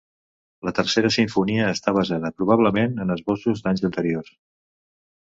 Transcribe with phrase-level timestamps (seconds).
[0.67, 4.33] La tercera simfonia està basada probablement en esbossos d'anys anteriors.